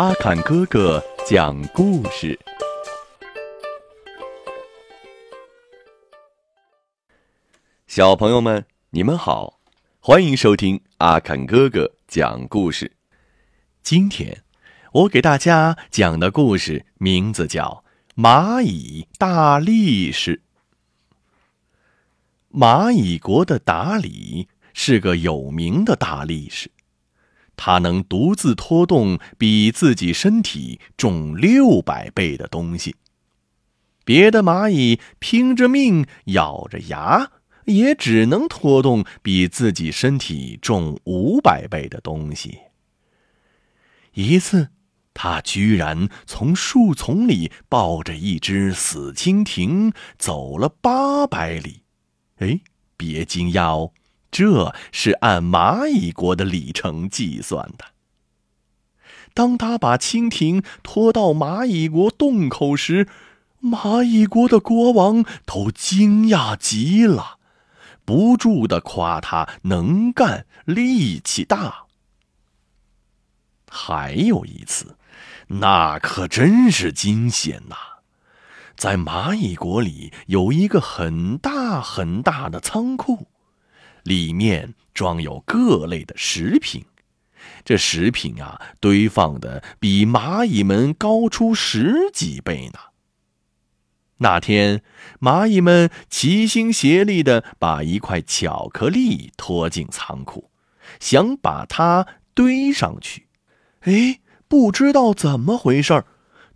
[0.00, 2.40] 阿坎哥哥讲故事。
[7.86, 9.60] 小朋友们，你们好，
[10.00, 12.96] 欢迎收听阿坎哥哥讲故事。
[13.82, 14.42] 今天
[14.92, 17.84] 我给大家讲的故事名字叫
[18.18, 20.40] 《蚂蚁大力士》。
[22.58, 26.70] 蚂蚁国的达里是个有名的大力士。
[27.62, 32.96] 他能独自拖动比自己身体重六百倍的东西，
[34.02, 37.32] 别的蚂蚁拼着命咬着牙，
[37.66, 42.60] 也只能拖动比自己身体重五百倍的东西。
[44.14, 44.70] 一次，
[45.12, 51.82] 他居然从树丛里抱着一只死蜻蜓走了八百里。
[52.38, 52.60] 哎，
[52.96, 53.92] 别惊讶哦。
[54.30, 57.86] 这是按蚂蚁国的里程计算的。
[59.34, 63.08] 当他把蜻蜓拖到蚂蚁国洞口时，
[63.62, 67.38] 蚂蚁国的国王都惊讶极了，
[68.04, 71.84] 不住的夸他能干、力气大。
[73.68, 74.96] 还有一次，
[75.46, 77.76] 那可真是惊险呐！
[78.76, 83.28] 在蚂蚁国里有一个很大很大的仓库。
[84.02, 86.84] 里面装有各类的食品，
[87.64, 92.78] 这食品啊，堆放的比蚂蚁们高出十几倍呢。
[94.18, 94.82] 那天，
[95.20, 100.50] 蚂蚁们齐心协力的把一块巧克力拖进仓库，
[100.98, 103.28] 想把它堆上去。
[103.80, 106.04] 哎，不知道怎么回事儿，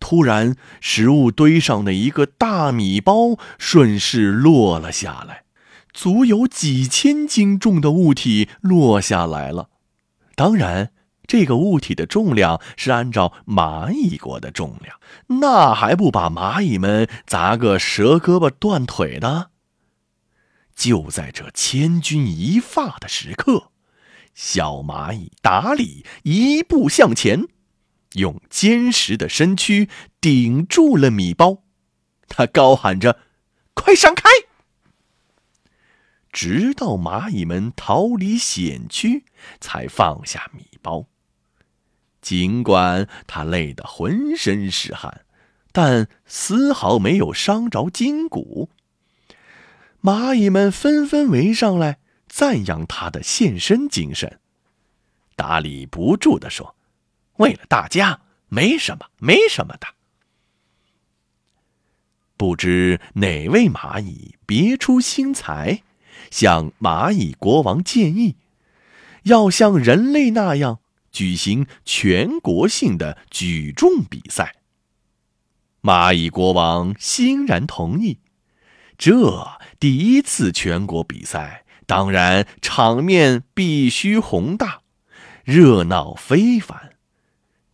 [0.00, 5.41] 突然，食物堆上的一个大米包顺势落了下来。
[5.92, 9.68] 足有几千斤重的物体落下来了，
[10.34, 10.92] 当然，
[11.26, 14.98] 这个物体的重量是按照蚂蚁国的重量，
[15.40, 19.50] 那还不把蚂蚁们砸个折胳膊断腿的？
[20.74, 23.70] 就在这千钧一发的时刻，
[24.34, 27.46] 小蚂蚁达里一步向前，
[28.14, 29.88] 用坚实的身躯
[30.20, 31.58] 顶住了米包，
[32.26, 33.18] 他高喊着
[33.74, 34.22] ：“快闪开！”
[36.32, 39.26] 直到蚂蚁们逃离险区，
[39.60, 41.06] 才放下米包。
[42.22, 45.26] 尽管他累得浑身是汗，
[45.72, 48.70] 但丝毫没有伤着筋骨。
[50.00, 51.98] 蚂蚁们纷纷围上来，
[52.28, 54.40] 赞扬他的献身精神。
[55.36, 56.76] 达里不住地说
[57.38, 59.88] ：“为了大家，没什么，没什么的。”
[62.36, 65.82] 不知哪位蚂蚁别出心裁。
[66.32, 68.36] 向蚂蚁国王建议，
[69.24, 70.78] 要像人类那样
[71.12, 74.56] 举行全国性的举重比赛。
[75.82, 78.18] 蚂蚁国王欣然同意。
[78.96, 84.80] 这第一次全国比赛，当然场面必须宏大，
[85.44, 86.92] 热闹非凡。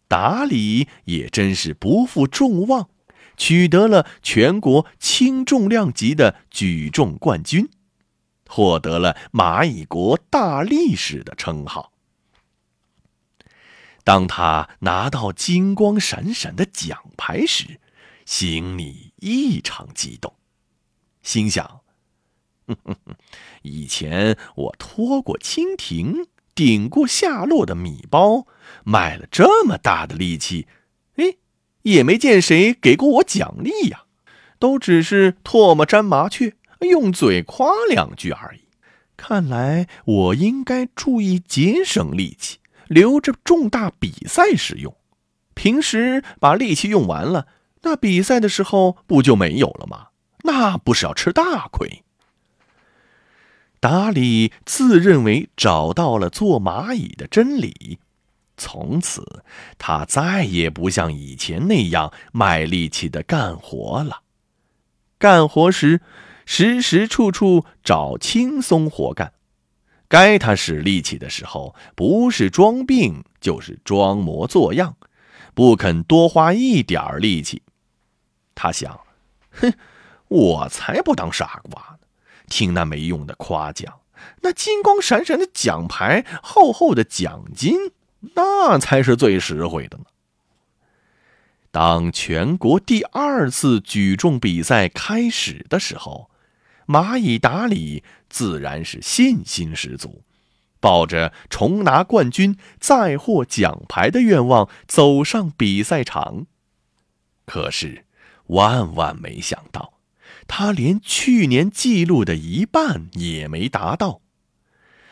[0.08, 2.88] 达里也真是不负众望，
[3.36, 7.68] 取得了全国轻重量级的举重冠军。
[8.48, 11.92] 获得了蚂蚁国大力士的称号。
[14.02, 17.78] 当他拿到金光闪闪的奖牌时，
[18.24, 20.34] 心里异常激动，
[21.22, 21.80] 心想
[23.62, 28.46] ：“以前我拖过蜻蜓，顶过下落的米包，
[28.82, 30.66] 卖了这么大的力气，
[31.16, 31.36] 哎，
[31.82, 34.04] 也没见谁给过我奖励呀，
[34.58, 36.54] 都只是唾沫沾麻雀。”
[36.86, 38.60] 用嘴夸两句而已，
[39.16, 44.94] 看来我应该注意节省力气，留着重大比赛时用。
[45.54, 47.48] 平时把力气用完了，
[47.82, 50.08] 那比赛的时候不就没有了吗？
[50.44, 52.04] 那不是要吃大亏？
[53.80, 57.98] 达里自认为找到了做蚂蚁的真理，
[58.56, 59.42] 从此
[59.78, 64.22] 他再也不像以前那样卖力气的干活了。
[65.18, 66.00] 干活时。
[66.50, 69.34] 时时处处找轻松活干，
[70.08, 74.96] 该他使力气的时候，不是装病就是装模作样，
[75.52, 77.60] 不肯多花一点儿力气。
[78.54, 78.98] 他想
[79.60, 79.74] ：“哼，
[80.28, 82.06] 我才不当傻瓜呢！
[82.48, 84.00] 听那没用的夸奖，
[84.40, 87.76] 那金光闪闪的奖牌、厚厚的奖金，
[88.34, 90.04] 那才是最实惠的呢。”
[91.70, 96.30] 当全国第二次举重比赛开始的时候。
[96.88, 100.22] 蚂蚁达里自然是信心十足，
[100.80, 106.46] 抱着重拿冠军、再获奖牌的愿望走上比赛场。
[107.44, 108.06] 可是，
[108.46, 109.92] 万万没想到，
[110.46, 114.22] 他连去年记录的一半也没达到，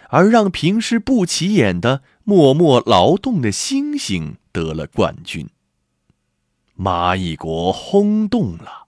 [0.08, 5.50] 而让平时不起眼的默默劳动的星星得了冠军。
[6.78, 8.85] 蚂蚁国轰动了，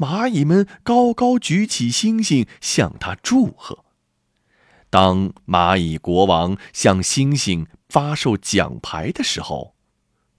[0.00, 3.84] 蚂蚁们高高举起星星向他祝贺。
[4.88, 9.74] 当蚂蚁国王向星星发售奖牌的时候，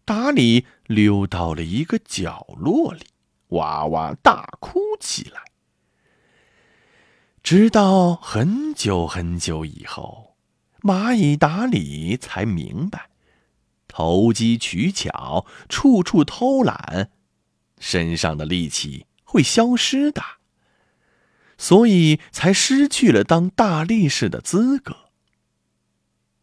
[0.04, 3.06] 达里溜到了一个角落里，
[3.50, 5.44] 哇哇大哭起来。
[7.44, 10.36] 直到很久很久以后，
[10.81, 13.12] 蚂蚁达里才明白，
[13.88, 17.12] 投机取巧、处处偷懒，
[17.80, 20.22] 身上的力气会消失的。
[21.57, 24.98] 所以才失去了当大力士的资格。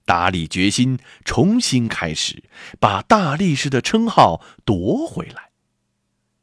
[0.04, 2.44] 达里决心重新开始，
[2.80, 5.50] 把大力士的称号夺回来。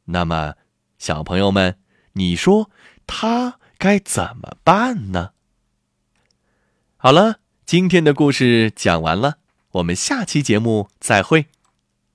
[0.05, 0.55] 那么，
[0.99, 1.79] 小朋友们，
[2.13, 2.69] 你说
[3.07, 5.31] 他该怎么办呢？
[6.97, 9.37] 好了，今天的故事讲完了，
[9.71, 11.47] 我们下期节目再会。